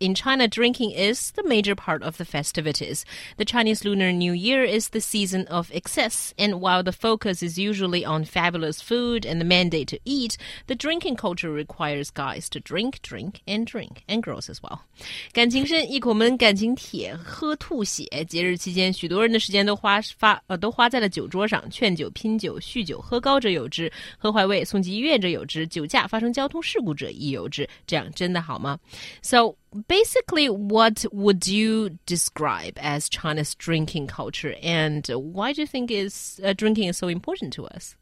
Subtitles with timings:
[0.00, 3.04] In China, drinking is the major part of the festivities.
[3.36, 7.56] The Chinese Lunar New Year is the season of excess, and while the focus is
[7.56, 12.58] usually on fabulous food and the mandate to eat, the drinking culture requires guys to
[12.58, 14.80] drink, drink, and drink, and girls as well.
[15.32, 18.24] 感情深，一口闷，感情铁，喝吐血。
[18.24, 23.88] 节日期间，许多人的时间都花发呃都花在了酒桌上，劝酒、拼酒、酗酒，喝高者有之，
[24.18, 27.68] 喝坏胃送进医院者有之，酒驾发生交通事故者亦有之。
[27.86, 28.76] 这样真的好吗？
[29.22, 29.54] So
[29.87, 36.39] basically, what would you describe as China's drinking culture, and why do you think is
[36.43, 37.95] uh, drinking is so important to us?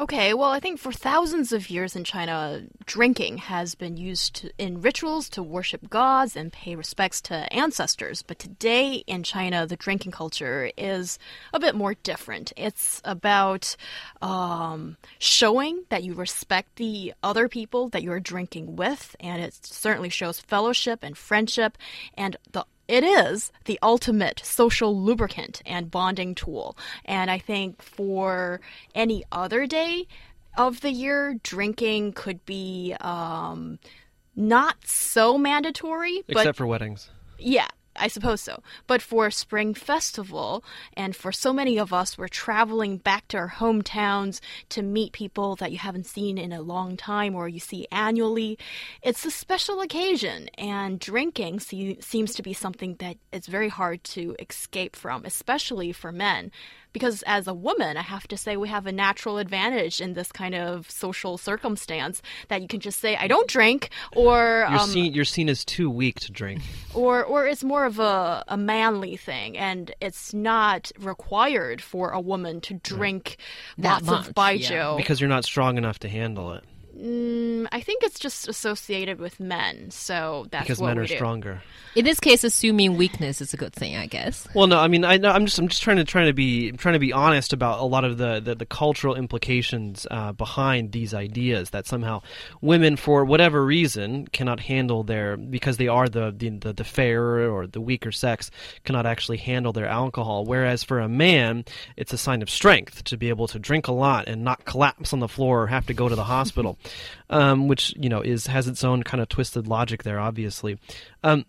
[0.00, 4.50] Okay, well, I think for thousands of years in China, drinking has been used to,
[4.56, 8.22] in rituals to worship gods and pay respects to ancestors.
[8.22, 11.18] But today in China, the drinking culture is
[11.52, 12.54] a bit more different.
[12.56, 13.76] It's about
[14.22, 20.08] um, showing that you respect the other people that you're drinking with, and it certainly
[20.08, 21.76] shows fellowship and friendship
[22.14, 26.76] and the it is the ultimate social lubricant and bonding tool.
[27.04, 28.60] And I think for
[28.94, 30.06] any other day
[30.56, 33.78] of the year, drinking could be um,
[34.36, 36.22] not so mandatory.
[36.28, 37.10] Except but, for weddings.
[37.38, 38.62] Yeah, I suppose so.
[38.86, 43.50] But for Spring Festival, and for so many of us, we're traveling back to our
[43.50, 44.40] hometowns
[44.70, 48.58] to meet people that you haven't seen in a long time or you see annually.
[49.02, 54.02] It's a special occasion, and drinking see, seems to be something that it's very hard
[54.04, 56.50] to escape from, especially for men
[56.92, 60.30] because as a woman, I have to say we have a natural advantage in this
[60.32, 64.88] kind of social circumstance that you can just say I don't drink, or you're, um,
[64.88, 66.62] seen, you're seen as too weak to drink,
[66.94, 72.20] or or it's more of a, a manly thing, and it's not required for a
[72.20, 73.36] woman to drink
[73.78, 74.70] That lots much, of baijiu.
[74.70, 74.94] yeah.
[74.96, 76.64] because you're not strong enough to handle it.
[77.02, 81.06] Mm, I think it's just associated with men, so that's Because what men we are
[81.06, 81.16] do.
[81.16, 81.62] stronger.
[81.96, 84.46] In this case, assuming weakness is a good thing, I guess.
[84.54, 86.68] Well, no, I mean, I, no, I'm just, I'm just trying to, trying to be,
[86.68, 90.32] I'm trying to be honest about a lot of the, the, the cultural implications uh,
[90.32, 92.22] behind these ideas that somehow
[92.60, 97.50] women, for whatever reason, cannot handle their, because they are the, the, the, the fairer
[97.50, 98.50] or the weaker sex,
[98.84, 100.44] cannot actually handle their alcohol.
[100.44, 101.64] Whereas for a man,
[101.96, 105.12] it's a sign of strength to be able to drink a lot and not collapse
[105.12, 106.78] on the floor or have to go to the hospital,
[107.30, 110.78] um, which you know is has its own kind of twisted logic there, obviously.
[111.22, 111.44] Um,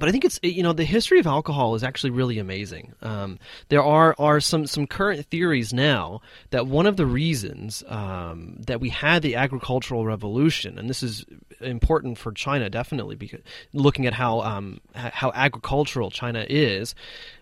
[0.00, 2.94] but I think it's you know the history of alcohol is actually really amazing.
[3.02, 3.38] Um,
[3.68, 8.80] there are are some some current theories now that one of the reasons um, that
[8.80, 11.26] we had the agricultural revolution, and this is
[11.60, 13.40] important for China definitely because
[13.74, 16.94] looking at how um, how agricultural China is,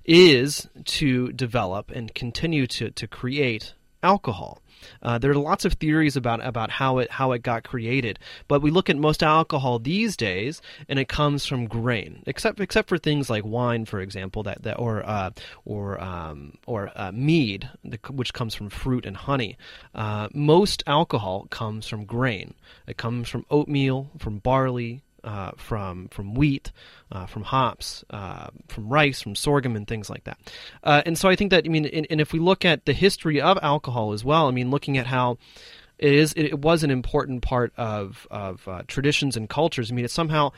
[0.05, 4.61] is to develop and continue to to create alcohol.
[5.03, 8.63] Uh, there are lots of theories about about how it how it got created, but
[8.63, 12.99] we look at most alcohol these days, and it comes from grain, except except for
[12.99, 15.31] things like wine, for example, that, that or uh,
[15.65, 17.69] or um, or uh, mead,
[18.11, 19.57] which comes from fruit and honey.
[19.95, 22.55] Uh, most alcohol comes from grain.
[22.87, 26.73] It comes from oatmeal, from barley, uh, from from wheat,
[27.13, 30.39] uh, from hops, uh, from rice, from sorghum, and things like that.
[30.83, 32.93] Uh, and so I think that I mean, and, and if we look at the
[32.93, 35.39] history of alcohol as well, I mean, looking at how
[35.99, 39.91] it is, it, it was an important part of of uh, traditions and cultures.
[39.91, 40.53] I mean, it somehow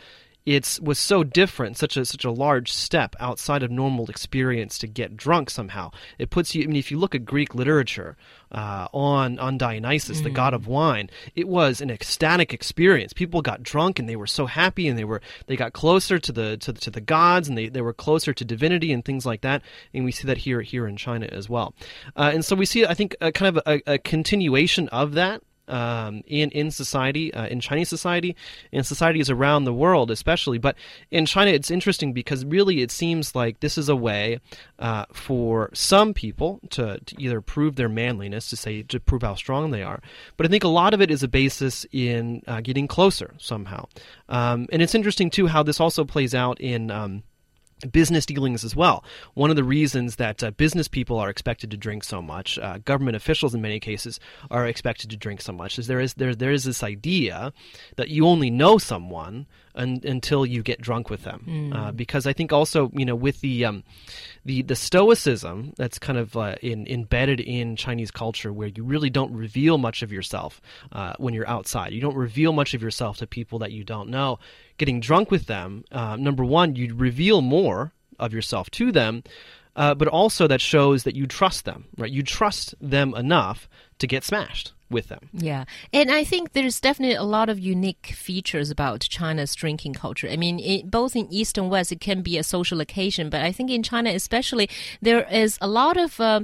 [0.56, 4.86] it's was so different, such a such a large step outside of normal experience to
[4.88, 5.92] get drunk somehow.
[6.18, 6.64] It puts you.
[6.64, 8.16] I mean, if you look at Greek literature
[8.50, 13.12] uh, on on Dionysus, the god of wine, it was an ecstatic experience.
[13.12, 16.32] People got drunk and they were so happy, and they were they got closer to
[16.32, 19.24] the to, the- to the gods, and they, they were closer to divinity and things
[19.24, 19.62] like that.
[19.94, 21.74] And we see that here here in China as well.
[22.16, 25.42] Uh, and so we see, I think, a kind of a, a continuation of that
[25.70, 28.36] um, in in society, uh, in Chinese society,
[28.72, 30.59] in societies around the world, especially.
[30.59, 30.77] But
[31.10, 34.41] in China, it's interesting because really it seems like this is a way
[34.78, 39.34] uh, for some people to, to either prove their manliness, to say to prove how
[39.34, 40.00] strong they are.
[40.36, 43.86] But I think a lot of it is a basis in uh, getting closer somehow.
[44.28, 46.91] Um, and it's interesting too how this also plays out in.
[46.91, 47.22] Um,
[47.92, 49.04] business dealings as well.
[49.34, 52.78] One of the reasons that uh, business people are expected to drink so much, uh,
[52.78, 56.34] government officials in many cases are expected to drink so much, is there is there
[56.34, 57.53] there is this idea
[57.97, 61.72] that you only know someone un- until you get drunk with them.
[61.74, 63.84] Uh, because I think also, you know, with the um,
[64.44, 69.10] the the stoicism that's kind of uh, in, embedded in Chinese culture, where you really
[69.10, 70.60] don't reveal much of yourself
[70.92, 71.92] uh, when you're outside.
[71.92, 74.38] You don't reveal much of yourself to people that you don't know.
[74.78, 79.22] Getting drunk with them, uh, number one, you reveal more of yourself to them.
[79.76, 82.10] Uh, but also that shows that you trust them, right?
[82.10, 83.68] You trust them enough
[84.00, 85.28] to get smashed with them.
[85.33, 85.65] Yeah.
[85.92, 90.28] And I think there's definitely a lot of unique features about China's drinking culture.
[90.28, 93.42] I mean, it, both in East and West, it can be a social occasion, but
[93.42, 94.69] I think in China especially,
[95.01, 96.21] there is a lot of.
[96.21, 96.41] Uh,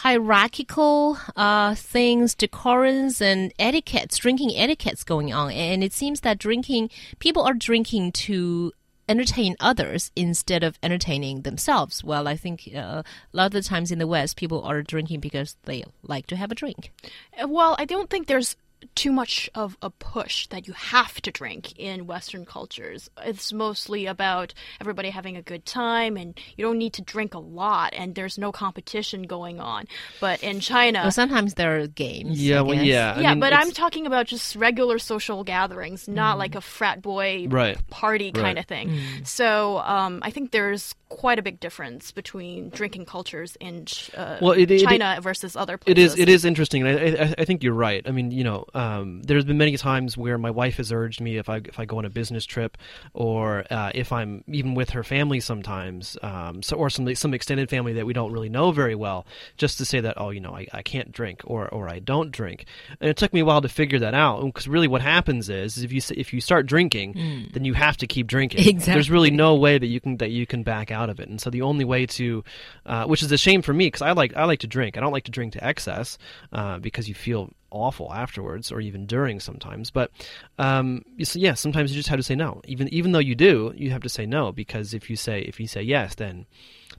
[0.00, 5.50] hierarchical uh, things, decorums and etiquettes, drinking etiquettes going on.
[5.52, 8.74] And it seems that drinking, people are drinking to
[9.08, 12.02] entertain others instead of entertaining themselves.
[12.02, 15.20] Well, I think uh, a lot of the times in the West, people are drinking
[15.20, 16.92] because they like to have a drink.
[17.40, 18.56] Uh, Well, I don't think there's
[18.94, 23.08] too much of a push that you have to drink in Western cultures.
[23.24, 27.38] It's mostly about everybody having a good time, and you don't need to drink a
[27.38, 29.86] lot, and there's no competition going on.
[30.20, 32.42] But in China, Well, sometimes there are games.
[32.42, 33.14] Yeah, well, yeah.
[33.16, 36.60] I yeah, mean, but it's- I'm talking about just regular social gatherings, not like a
[36.60, 37.78] frat boy Right.
[37.90, 38.58] party kind Right.
[38.58, 38.98] of thing.
[39.24, 43.86] So um, I think there's quite a big difference between drinking cultures in
[44.16, 46.14] uh, Well, it- it- China versus other places.
[46.14, 46.18] is.
[46.18, 46.90] It is interesting, I,
[47.30, 48.02] I, I think you're right.
[48.06, 51.36] I mean, you know, um, there's been many times where my wife has urged me
[51.36, 52.76] if I if I go on a business trip,
[53.14, 57.70] or uh, if I'm even with her family sometimes, um, so or some some extended
[57.70, 59.26] family that we don't really know very well,
[59.56, 62.30] just to say that oh, you know, I, I can't drink or or I don't
[62.32, 62.66] drink,
[63.00, 65.76] and it took me a while to figure that out because really what happens is,
[65.76, 68.56] is if you if you start drinking, then you have to keep drinking.
[68.76, 68.94] Exactly.
[68.94, 71.40] There's really no way that you can that you can back out of it, and
[71.40, 72.44] so the only way to,
[72.84, 74.96] uh, which is a shame for me because I like I like to drink.
[74.96, 76.18] I don't like to drink to excess
[76.52, 79.90] uh, because you feel awful afterwards or even during sometimes.
[79.90, 80.10] But
[80.58, 82.60] um, you yeah, sometimes you just have to say no.
[82.64, 85.60] Even even though you do, you have to say no because if you say if
[85.60, 86.46] you say yes, then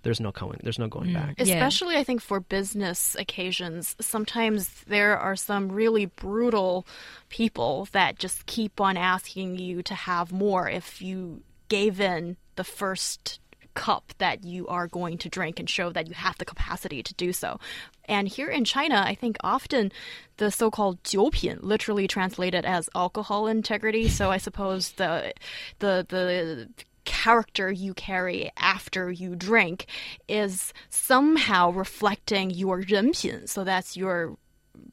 [0.03, 1.35] there's no going there's no going back.
[1.37, 1.55] Yeah.
[1.55, 6.87] Especially, I think, for business occasions, sometimes there are some really brutal
[7.29, 12.63] people that just keep on asking you to have more if you gave in the
[12.63, 13.39] first
[13.77, 17.13] cup that you are going to drink and show that you have the capacity to
[17.13, 17.59] do so.
[18.05, 19.91] And here in China, I think often
[20.37, 24.09] the so-called jiupin, literally translated as alcohol integrity.
[24.09, 25.33] So I suppose the
[25.79, 26.67] the the
[27.05, 29.85] character you carry after you drink
[30.27, 33.47] is somehow reflecting your 人品.
[33.47, 34.35] So that's your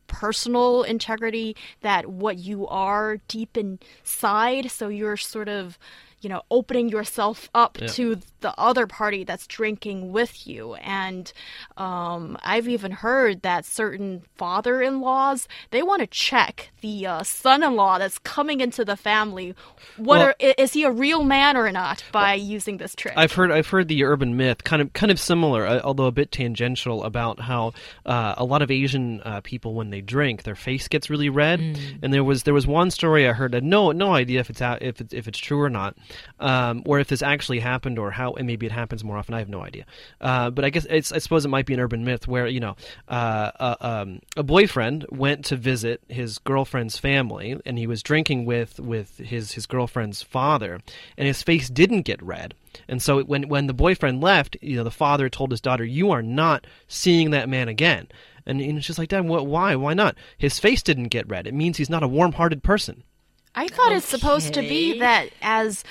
[0.07, 4.71] personal integrity, that what you are deep inside.
[4.71, 5.79] So you're sort of
[6.25, 7.87] you know, opening yourself up Yeah.
[7.89, 10.75] to the other party that's drinking with you.
[10.75, 11.33] And
[11.77, 18.19] um, I've even heard that certain father-in-laws they want to check the uh, son-in-law that's
[18.19, 19.55] coming into the family.
[19.97, 23.15] What Well- are, is he a real man or not by using this trick?
[23.17, 26.13] I've heard I've heard the urban myth, kind of kind of similar, uh, although a
[26.13, 27.73] bit tangential, about how
[28.07, 31.61] uh, a lot of Asian uh, people when they drink, their face gets really red.
[32.03, 33.55] And there was there was one story I heard.
[33.55, 35.97] I had no no idea if it's a- if it's, if it's true or not,
[36.41, 39.35] um, or if this actually happened, or how and maybe it happens more often.
[39.35, 39.87] I have no idea.
[40.21, 42.61] Uh, but I guess it's I suppose it might be an urban myth where you
[42.61, 42.77] know
[43.09, 48.45] uh, uh, um, a boyfriend went to visit his girlfriend's family, and he was drinking
[48.45, 50.81] with with his his girlfriend's father,
[51.17, 52.55] and his face didn't get red.
[52.89, 56.11] And so when when the boyfriend left, you know, the father told his daughter, "You
[56.11, 58.09] are not seeing that man again."
[58.47, 59.47] And, and she's like, "Dad, what?
[59.47, 59.75] Why?
[59.77, 60.17] Why not?
[60.37, 61.47] His face didn't get red.
[61.47, 63.05] It means he's not a warm-hearted person."
[63.55, 65.85] I thought it's supposed to be that as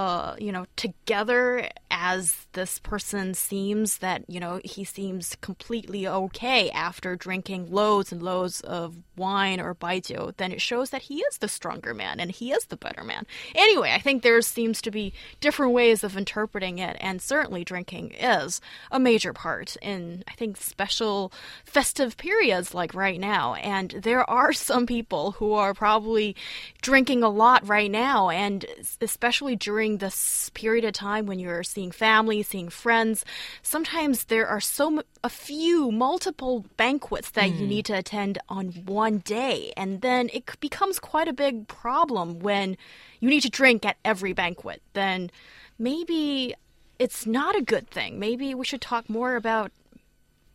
[0.00, 6.70] uh, you know, together as this person seems that, you know, he seems completely okay
[6.70, 11.38] after drinking loads and loads of wine or baijiu, then it shows that he is
[11.38, 13.26] the stronger man and he is the better man.
[13.54, 18.12] Anyway, I think there seems to be different ways of interpreting it, and certainly drinking
[18.12, 21.32] is a major part in, I think, special
[21.64, 23.54] festive periods like right now.
[23.54, 26.36] And there are some people who are probably
[26.82, 28.64] drinking a lot right now, and
[29.00, 33.24] especially during this period of time when you're seeing family, seeing friends,
[33.62, 37.68] sometimes there are so m- a few multiple banquets that you hmm.
[37.68, 42.76] need to attend on one day, and then it becomes quite a big problem when
[43.20, 44.82] you need to drink at every banquet.
[44.92, 45.30] Then
[45.78, 46.54] maybe
[46.98, 48.18] it's not a good thing.
[48.18, 49.72] Maybe we should talk more about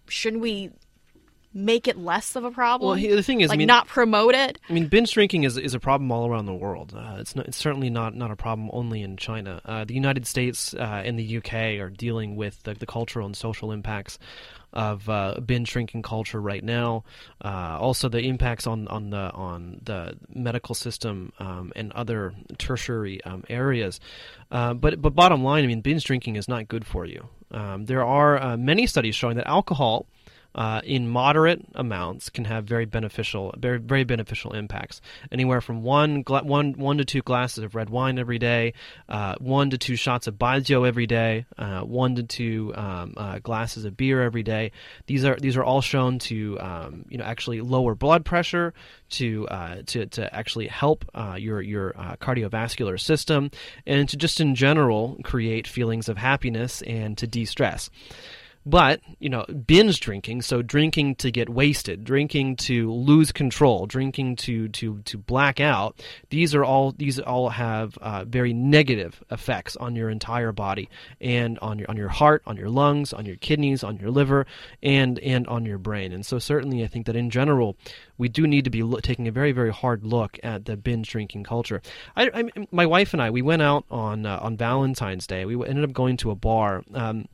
[0.08, 0.72] shouldn't we
[1.56, 3.00] make it less of a problem?
[3.02, 4.60] Well, the thing is, I like mean- not promote it.
[4.70, 6.94] I mean, binge drinking is is a problem all around the world.
[6.96, 9.62] Uh, it's not, it's certainly not not a problem only in China.
[9.66, 13.36] Uh, the United States uh, and the UK are dealing with the, the cultural and
[13.36, 14.20] social impacts
[14.74, 17.06] of uh, binge drinking culture right now.
[17.44, 23.24] Uh, also, the impacts on, on the on the medical system um, and other tertiary
[23.24, 24.00] um, areas.
[24.52, 27.30] Uh, but but bottom line, I mean, binge drinking is not good for you.
[27.52, 30.08] Um, there are uh, many studies showing that alcohol
[30.56, 35.02] uh, in moderate amounts can have very beneficial, very very beneficial impacts.
[35.32, 38.74] Anywhere from one gla- one one to two glasses of red wine every day,
[39.10, 43.40] uh, one to two shots of baijiu every day, uh, one to two um, uh,
[43.40, 44.72] glasses of beer every day.
[45.08, 48.74] These are these are all shown to um, you know actually lower blood pressure,
[49.10, 53.52] to uh, to to actually help uh, your your cardiovascular system,
[53.86, 57.90] and to just in general create feelings of happiness and to de-stress.
[58.66, 64.38] But, you know, binge drinking, so drinking to get wasted, drinking to lose control, drinking
[64.38, 69.76] to to to black out, these are all these all have uh, very negative effects
[69.76, 70.90] on your entire body
[71.22, 74.48] and on your on your heart, on your lungs, on your kidneys, on your liver,
[74.82, 76.12] and and on your brain.
[76.12, 77.78] And so certainly I think that in general
[78.18, 81.10] we do need to be lo- taking a very very hard look at the binge
[81.10, 81.84] drinking culture.
[82.16, 85.46] I, I, my wife and I we went out on uh, on Valentine's Day.
[85.46, 86.84] We ended up going to a bar.
[86.92, 87.28] Um,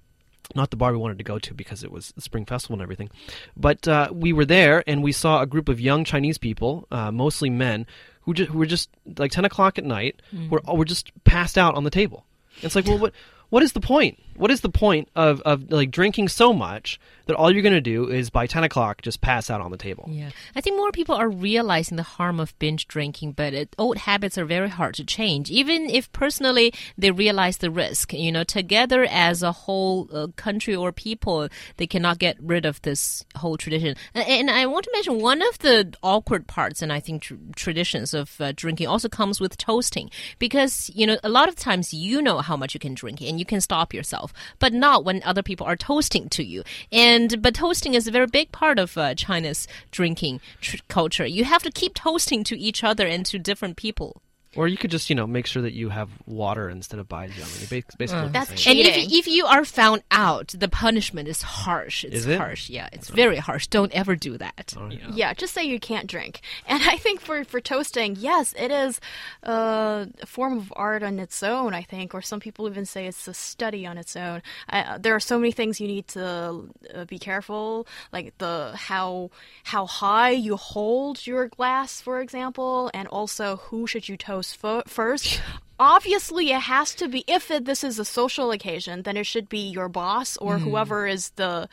[0.56, 2.82] not the bar we wanted to go to because it was the Spring Festival and
[2.82, 3.10] everything.
[3.56, 7.12] But uh, we were there and we saw a group of young Chinese people, uh,
[7.12, 7.86] mostly men,
[8.22, 10.50] who, just, who were just like 10 o'clock at night, mm.
[10.50, 12.26] were, were just passed out on the table.
[12.62, 13.14] It's like, well, what,
[13.52, 14.18] what is the point?
[14.38, 17.82] What is the point of, of like drinking so much that all you're going to
[17.82, 20.08] do is by 10 o'clock just pass out on the table?
[20.10, 20.32] Yeah.
[20.56, 24.38] I think more people are realizing the harm of binge drinking, but it, old habits
[24.38, 25.52] are very hard to change.
[25.52, 30.74] Even if personally they realize the risk, you know, together as a whole uh, country
[30.74, 33.96] or people, they cannot get rid of this whole tradition.
[34.14, 37.36] And, and I want to mention one of the awkward parts, and I think tr
[37.56, 41.94] traditions of uh, drinking also comes with toasting because, you know, a lot of times
[41.94, 45.22] you know how much you can drink and you can stop yourself, but not when
[45.24, 46.64] other people are toasting to you.
[46.92, 50.40] And but toasting is a very big part of uh, China's drinking
[50.88, 51.26] culture.
[51.26, 54.22] You have to keep toasting to each other and to different people.
[54.54, 57.40] Or you could just, you know, make sure that you have water instead of baijiu.
[57.40, 58.86] I mean, basically, uh, that's cheating.
[58.86, 62.04] And if, if you are found out, the punishment is harsh.
[62.04, 62.38] It's is it?
[62.38, 62.70] harsh.
[62.70, 63.68] Yeah, it's very harsh.
[63.68, 64.74] Don't ever do that.
[64.78, 65.08] Oh, yeah.
[65.14, 65.34] yeah.
[65.34, 66.42] just say you can't drink.
[66.68, 69.00] And I think for for toasting, yes, it is
[69.44, 71.74] uh, a form of art on its own.
[71.74, 74.42] I think, or some people even say it's a study on its own.
[74.68, 79.32] I, there are so many things you need to uh, be careful, like the how
[79.64, 85.42] how high you hold your glass, for example, and also who should you toast first.
[85.80, 89.50] Obviously, it has to be, if it, this is a social occasion, then it should
[89.50, 90.62] be your boss or mm.
[90.62, 91.68] whoever is the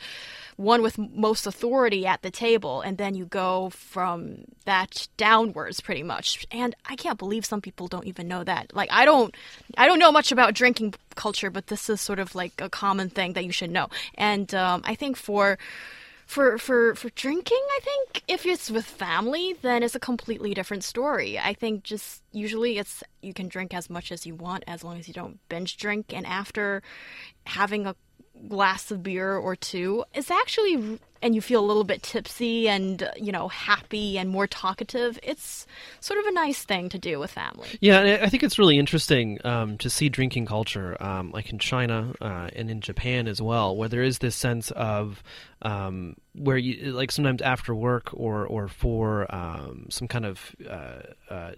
[0.57, 2.81] one with most authority at the table.
[2.81, 6.47] And then you go from that downwards pretty much.
[6.51, 8.75] And I can't believe some people don't even know that.
[8.75, 9.35] Like, I don't,
[9.77, 13.11] I don't know much about drinking culture, but this is sort of like a common
[13.11, 13.89] thing that you should know.
[14.15, 15.59] And um, I think for,
[16.29, 20.83] for for for drinking, I think if it's with family, then it's a completely different
[20.83, 21.39] story.
[21.39, 24.99] I think just usually it's you can drink as much as you want as long
[24.99, 26.83] as you don't binge drink and after
[27.47, 27.95] having a
[28.47, 33.09] glass of beer or two is actually and you feel a little bit tipsy and
[33.17, 35.65] you know happy and more talkative it's
[35.99, 39.37] sort of a nice thing to do with family yeah i think it's really interesting
[39.45, 43.75] um, to see drinking culture um, like in china uh, and in japan as well
[43.75, 45.23] where there is this sense of
[45.61, 51.01] um, where you like sometimes after work or or for um, some kind of uh,
[51.29, 51.51] uh,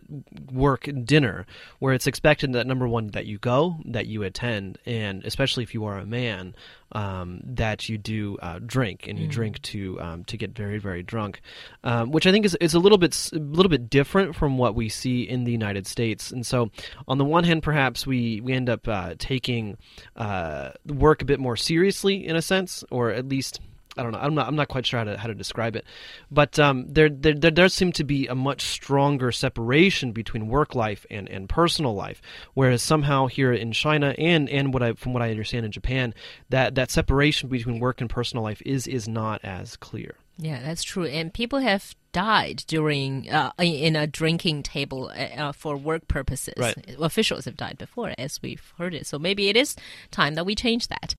[0.51, 1.45] work dinner
[1.79, 5.73] where it's expected that number one that you go that you attend and especially if
[5.73, 6.55] you are a man
[6.93, 9.31] um, that you do uh, drink and you mm.
[9.31, 11.41] drink to um, to get very very drunk,
[11.83, 14.75] um, which I think is, is a little bit a little bit different from what
[14.75, 16.31] we see in the United States.
[16.31, 16.71] And so,
[17.07, 19.77] on the one hand, perhaps we we end up uh, taking
[20.15, 23.59] uh, work a bit more seriously in a sense, or at least
[23.97, 24.19] I don't know.
[24.19, 24.47] I'm not.
[24.47, 25.85] I'm not quite sure how to how to describe it,
[26.29, 30.75] but um, there, there there does seem to be a much stronger separation between work
[30.75, 32.21] life and, and personal life.
[32.53, 36.13] Whereas somehow here in China and and what I from what I understand in Japan,
[36.49, 40.15] that that separation between work and personal life is is not as clear.
[40.37, 41.05] Yeah, that's true.
[41.05, 46.55] And people have died during uh, in a drinking table uh, uh, for work purposes.
[46.57, 46.75] Right.
[46.99, 49.05] Officials have died before, as we've heard it.
[49.05, 49.75] So maybe it is
[50.09, 51.09] time that we change that.